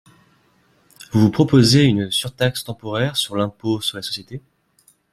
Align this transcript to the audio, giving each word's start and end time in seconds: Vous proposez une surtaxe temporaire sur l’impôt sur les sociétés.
Vous 1.11 1.29
proposez 1.29 1.83
une 1.83 2.09
surtaxe 2.09 2.63
temporaire 2.63 3.15
sur 3.17 3.35
l’impôt 3.35 3.81
sur 3.81 3.97
les 3.97 4.01
sociétés. 4.01 4.41